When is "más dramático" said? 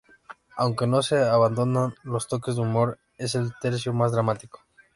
3.93-4.61